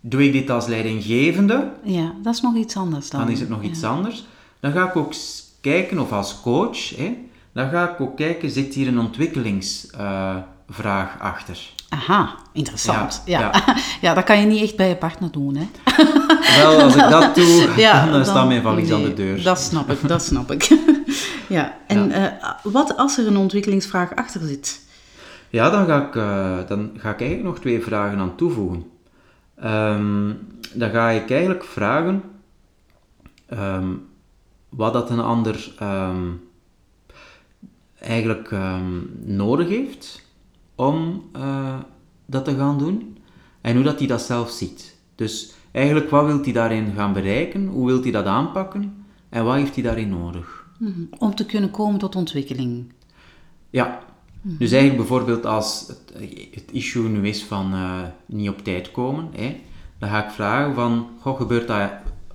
[0.00, 3.20] Doe ik dit als leidinggevende, Ja, dat is nog iets anders dan.
[3.20, 4.24] dan is het nog iets anders.
[4.60, 5.12] Dan ga ik ook
[5.60, 7.16] kijken, of als coach, hè,
[7.52, 11.74] dan ga ik ook kijken, zit hier een ontwikkelingsvraag achter?
[11.88, 13.22] Aha, interessant.
[13.24, 14.14] Ja, Ja, ja.
[14.14, 15.68] dat kan je niet echt bij je partner doen, hè?
[16.62, 19.42] Wel, als ik dat doe, Ja, dan, staat mijn valies aan de nee, deur.
[19.42, 20.78] Dat snap ik, dat snap ik.
[21.48, 24.80] ja, en eh, wat als er een ontwikkelingsvraag achter zit?
[25.50, 28.84] Ja, dan ga, ik, eh, dan ga ik eigenlijk nog twee vragen aan toevoegen.
[29.56, 30.32] Ehm,
[30.72, 32.22] dan ga ik eigenlijk vragen
[33.48, 33.88] ehm,
[34.68, 36.26] wat dat een ander ehm,
[38.00, 38.50] eigenlijk
[39.24, 40.25] nodig heeft
[40.76, 41.78] om eh,
[42.26, 43.18] dat te gaan doen
[43.60, 44.96] en hoe dat hij dat zelf ziet.
[45.14, 49.54] Dus eigenlijk wat wil hij daarin gaan bereiken, hoe wil hij dat aanpakken en wat
[49.54, 50.66] heeft hij daarin nodig.
[50.78, 51.00] Mhm.
[51.18, 52.92] Om te kunnen komen tot ontwikkeling.
[53.70, 54.00] Ja,
[54.42, 56.12] dus eigenlijk bijvoorbeeld als het,
[56.54, 59.60] het issue nu is van eh, niet op tijd komen, hè,
[59.98, 61.90] dan ga ik vragen van, goh, gebeurt dat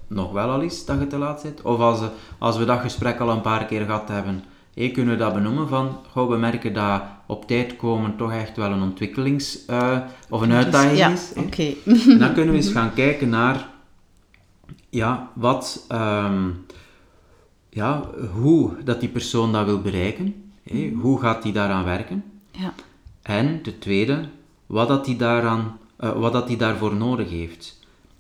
[0.08, 1.62] nog wel al eens dat je te laat zit?
[1.62, 5.16] Of als, eh, als we dat gesprek al een paar keer gehad hebben, kunnen we
[5.16, 7.02] dat benoemen van, goh, we merken dat
[7.32, 9.98] op tijd komen toch echt wel een ontwikkelings- eh,
[10.30, 11.32] of een uitdaging ja, is.
[11.36, 11.74] oké.
[12.20, 13.70] Dan kunnen we eens gaan kijken naar
[14.90, 16.50] ja, wat, ehm,
[17.70, 20.52] ja, hoe dat die persoon dat wil bereiken.
[20.64, 20.92] hè.
[21.02, 22.24] Hoe gaat die daaraan werken?
[22.52, 22.74] Ja.
[23.22, 24.30] En ten tweede,
[24.66, 27.80] wat dat die, daaraan, eh, wat dat die daarvoor nodig heeft.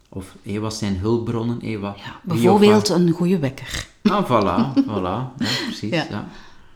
[0.10, 1.60] Of hé, wat zijn hulpbronnen?
[1.62, 3.88] hé, wat, Ja, bijvoorbeeld een goede wekker.
[4.04, 5.36] Ah, voilà, voilà.
[5.38, 6.28] Ja, precies, Ja.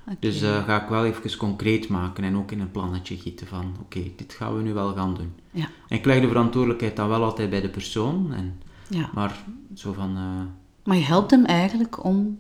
[0.08, 0.16] Ja.
[0.20, 3.76] Dus eh, ga ik wel even concreet maken en ook in een plannetje gieten van,
[3.82, 5.34] oké, dit gaan we nu wel gaan doen.
[5.52, 9.10] Ja, En ik leg de verantwoordelijkheid dan wel altijd bij de persoon, en, ja.
[9.14, 10.42] maar zo van, eh,
[10.84, 12.40] Maar je helpt hem eigenlijk om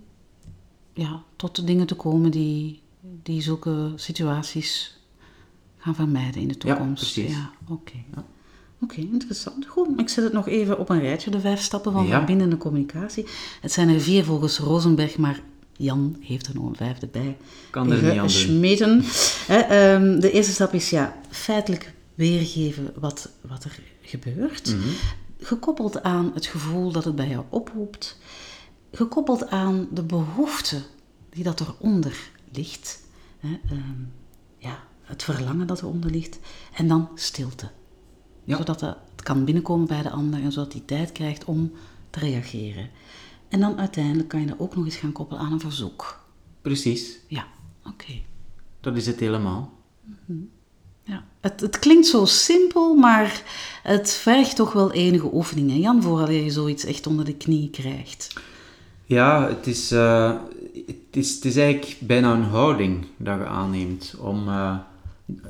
[0.93, 2.81] ja, tot de dingen te komen die,
[3.23, 4.99] die zulke situaties
[5.77, 7.13] gaan vermijden in de Ja, toekomst.
[7.13, 7.31] precies.
[7.35, 7.93] Ja, oké.
[8.81, 9.65] Oké, interessant.
[9.65, 12.17] Goed, ik zet het nog even op een rijtje, de vijf stappen van Ja.
[12.17, 13.25] verbindende communicatie.
[13.61, 15.39] Het zijn er vier volgens Rosenberg, maar
[15.77, 17.37] Jan heeft er nog een vijfde bij.
[17.69, 19.03] Kan er niet gesmeten.
[19.47, 24.75] Ehm, de eerste stap is ja, feitelijk weergeven wat, wat er gebeurt.
[24.75, 24.89] Mhm.
[25.39, 28.17] Gekoppeld aan het gevoel dat het bij jou oproept.
[28.91, 30.81] Gekoppeld aan de behoefte
[31.29, 32.17] die dat eronder
[32.51, 33.03] ligt.
[33.39, 34.01] Hè, ehm,
[34.57, 36.39] ja, het verlangen dat eronder ligt.
[36.73, 37.69] En dan stilte.
[38.43, 38.57] Ja.
[38.57, 41.71] Zodat het kan binnenkomen bij de ander en zodat hij tijd krijgt om
[42.09, 42.89] te reageren.
[43.55, 46.19] En dan uiteindelijk kan je dat ook nog eens gaan koppelen aan een verzoek.
[46.61, 47.47] precies, Ja,
[47.85, 48.13] oké.
[48.81, 49.73] dat is het helemaal.
[51.03, 51.23] Ja.
[51.39, 53.41] Het, het klinkt zo simpel, maar
[53.83, 58.33] het vergt toch wel enige oefeningen, Jan, voordat je zoiets echt onder de knie krijgt.
[59.05, 60.33] Ja, het is, eh,
[60.85, 64.15] het, is, het is eigenlijk bijna een houding dat je aanneemt.
[64.19, 64.77] Om eh,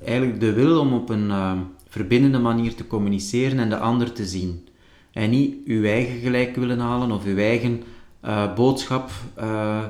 [0.03, 4.25] eigenlijk de wil om op een eh, verbindende manier te communiceren en de ander te
[4.25, 4.67] zien.
[5.11, 7.83] En niet uw eigen gelijk willen halen of uw eigen
[8.25, 9.83] eh, boodschap eh,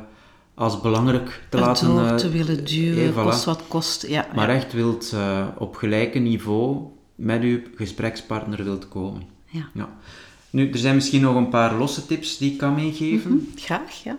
[0.54, 1.88] als belangrijk te laten...
[1.88, 3.16] Erdoor eh, te willen duwen, voilà.
[3.16, 4.08] kost wat kost.
[4.08, 4.56] Ja, Maar ja.
[4.56, 5.16] echt wilt
[5.58, 6.78] op gelijke niveau
[7.16, 9.22] met uw gesprekspartner wilt komen.
[9.46, 9.70] Ja.
[9.74, 9.90] Ja.
[10.50, 13.32] Nu, er zijn misschien nog een paar losse tips die ik kan meegeven.
[13.54, 14.18] Hm, Graag, ja.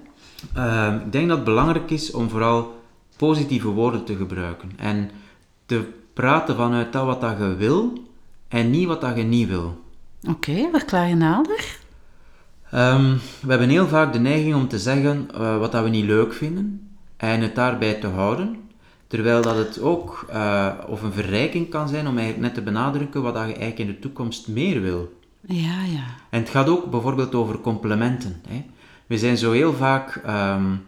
[1.04, 2.80] Ik denk dat het belangrijk is om vooral
[3.16, 4.72] positieve woorden te gebruiken.
[4.76, 5.10] En
[5.66, 7.92] te praten vanuit dat wat dat je wil
[8.48, 9.84] en niet wat dat je niet wil.
[10.28, 11.78] Oké, verklaar je nader?
[12.70, 16.04] Ehm, we hebben heel vaak de neiging om te zeggen uh, wat dat we niet
[16.04, 18.56] leuk vinden en het daarbij te houden.
[19.06, 23.22] Terwijl dat het ook uh, of een verrijking kan zijn om eigenlijk net te benadrukken
[23.22, 25.18] wat dat je eigenlijk in de toekomst meer wil.
[25.40, 26.04] Ja, ja.
[26.30, 28.40] En het gaat ook bijvoorbeeld over complimenten.
[28.48, 28.64] Hè.
[29.06, 30.86] We zijn zo heel vaak um,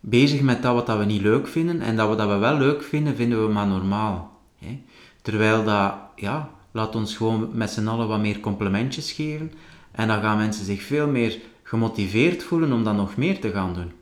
[0.00, 2.58] bezig met dat wat dat we niet leuk vinden en dat wat dat we wel
[2.58, 4.40] leuk vinden, vinden we maar normaal.
[4.58, 4.82] Hè.
[5.22, 9.52] Terwijl dat, ja, laat ons gewoon met z'n allen wat meer complimentjes geven
[9.92, 13.74] en dan gaan mensen zich veel meer gemotiveerd voelen om dan nog meer te gaan
[13.74, 13.92] doen.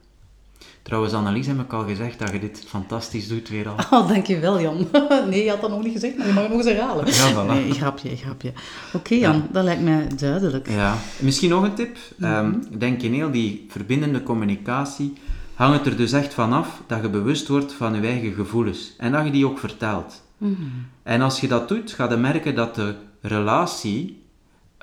[0.82, 3.74] Trouwens, Annelies heb ik al gezegd dat je dit fantastisch doet weer al.
[3.90, 4.88] Oh, dankjewel Jan.
[5.30, 7.06] Nee, je had dat nog niet gezegd, maar je mag het nog eens herhalen.
[7.06, 7.46] Ja, voilà.
[7.46, 8.52] Nee, grapje, grapje.
[8.92, 9.42] Oké Jan, ja.
[9.52, 10.68] dat lijkt mij duidelijk.
[10.70, 11.96] Ja, misschien nog een tip.
[12.16, 12.62] Mm -hmm.
[12.70, 15.12] um, denk in heel die verbindende communicatie
[15.54, 18.94] hangt het er dus echt vanaf dat je bewust wordt van je eigen gevoelens.
[18.98, 20.22] En dat je die ook vertelt.
[20.38, 20.86] Mm -hmm.
[21.02, 24.22] En als je dat doet, ga je merken dat de relatie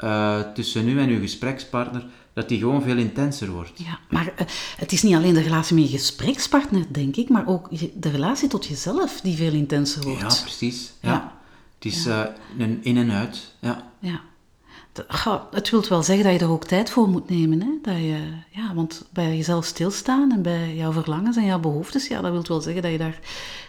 [0.03, 3.71] uh, tussen u en uw gesprekspartner dat die gewoon veel intenser wordt.
[3.75, 7.47] Ja, maar uh, het is niet alleen de relatie met je gesprekspartner, denk ik, maar
[7.47, 10.21] ook de relatie tot jezelf die veel intenser wordt.
[10.21, 10.93] Ja, precies.
[11.01, 11.11] Ja.
[11.11, 11.37] ja.
[11.75, 12.35] Het is ja.
[12.57, 13.53] uh, een in en uit.
[13.59, 13.91] Ja.
[13.99, 14.21] ja.
[14.91, 17.61] De, oh, het wil wel zeggen dat je er ook tijd voor moet nemen.
[17.61, 17.69] Hè?
[17.81, 22.21] Dat je, ja, want bij jezelf stilstaan en bij jouw verlangens en jouw behoeftes, ja,
[22.21, 23.19] dat wil wel zeggen dat je daar,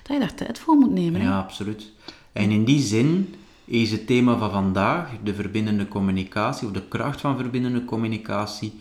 [0.03, 1.21] dat je daar tijd voor moet nemen.
[1.21, 1.33] Ja, hè?
[1.33, 1.93] absoluut.
[2.33, 3.35] En in die zin
[3.69, 8.73] is het thema van vandaag, de verbindende communicatie, of de kracht van verbindende communicatie,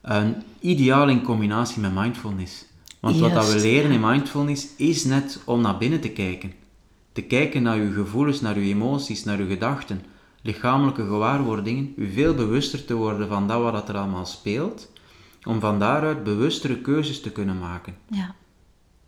[0.00, 2.64] een ideaal in combinatie met mindfulness.
[3.00, 6.52] Want Juist, wat dat we leren in mindfulness is net om naar binnen te kijken.
[7.12, 10.02] Te kijken naar uw gevoelens, naar uw emoties, naar uw gedachten,
[10.42, 14.90] lichamelijke gewaarwordingen, u veel bewuster te worden van dat wat er allemaal speelt,
[15.44, 17.94] om van daaruit bewustere keuzes te kunnen maken.
[18.10, 18.34] Ja.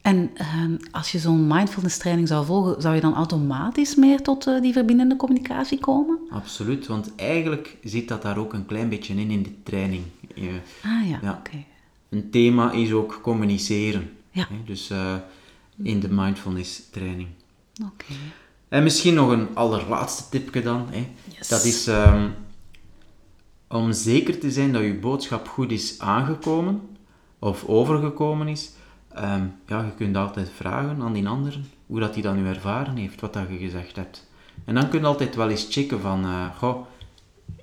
[0.03, 4.47] En uh, als je zo'n mindfulness training zou volgen, zou je dan automatisch meer tot
[4.47, 6.19] uh, die verbindende communicatie komen?
[6.31, 10.05] Absoluut, want eigenlijk zit dat daar ook een klein beetje in, in de training.
[10.35, 10.45] Uh,
[10.83, 11.31] ah ja, ja.
[11.31, 11.49] oké.
[11.49, 11.67] Okay.
[12.09, 14.11] Een thema is ook communiceren.
[14.31, 14.47] Ja.
[14.49, 14.57] Hè?
[14.65, 15.15] Dus eh,
[15.83, 17.29] in de mindfulness training.
[17.83, 17.93] Oké.
[17.93, 18.17] Okay.
[18.69, 20.87] En misschien nog een allerlaatste tipje dan.
[20.91, 21.09] Hè?
[21.39, 21.49] Yes.
[21.49, 22.35] Dat is um,
[23.69, 26.81] om zeker te zijn dat je boodschap goed is aangekomen
[27.39, 28.71] of overgekomen is
[29.17, 32.97] Um, ja, je kunt altijd vragen aan die anderen hoe dat hij dat nu ervaren
[32.97, 34.31] heeft, wat dat je gezegd hebt.
[34.65, 36.87] En dan kun je altijd wel eens checken van, uh, goh,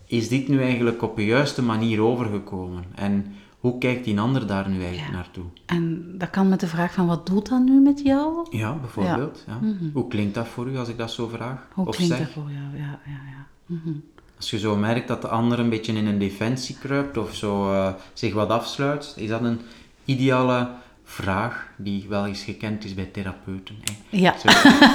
[0.06, 2.84] is dit nu eigenlijk op de juiste manier overgekomen?
[2.96, 5.16] En hoe kijkt die ander daar nu eigenlijk ja.
[5.16, 5.44] naartoe?
[5.66, 8.48] En dat kan met de vraag van, wat doet dat nu met jou?
[8.50, 9.44] Ja, bijvoorbeeld.
[9.48, 9.54] Ja.
[9.54, 9.60] Ja.
[9.62, 9.92] Mm -hmm.
[9.94, 11.68] Hoe klinkt dat voor u als ik dat zo vraag?
[11.74, 12.26] Hoe of klinkt zeg?
[12.26, 12.84] dat voor jou?
[12.84, 13.46] Ja, ja, ja.
[13.66, 14.04] Mm -hmm.
[14.38, 17.72] Als je zo merkt dat de ander een beetje in een defensie kruipt of zo
[17.72, 19.60] uh, zich wat afsluit, is dat een
[20.06, 20.70] ideale
[21.10, 23.76] vraag die wel eens gekend is bij therapeuten.
[23.84, 24.18] Hè.
[24.18, 24.36] Ja.
[24.38, 24.48] Zo,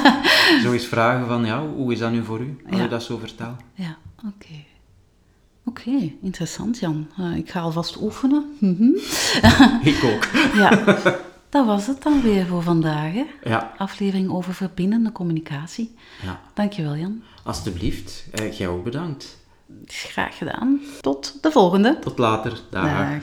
[0.63, 2.83] zo eens vragen van, ja, hoe is dat nu voor u, als Ja.
[2.83, 3.61] je dat zo vertelt?
[3.75, 3.97] Ja,
[4.27, 4.55] oké.
[5.65, 7.09] Oké, interessant Jan.
[7.21, 8.57] Uh, ik ga alvast oefenen.
[8.61, 8.89] Mhm.
[9.93, 10.25] Ik ook.
[10.55, 10.85] ja,
[11.55, 13.13] dat was het dan weer voor vandaag.
[13.13, 13.25] Hè?
[13.45, 15.95] Ja, Aflevering over verbindende communicatie.
[16.23, 16.41] ja.
[16.55, 17.23] Dankjewel Jan.
[17.43, 18.25] Alsjeblieft.
[18.33, 19.37] Eh, jij ook bedankt.
[19.87, 20.81] Graag gedaan.
[21.01, 21.99] Tot de volgende.
[22.01, 22.61] Tot later.
[22.71, 22.85] Dag.
[22.85, 23.23] Dag.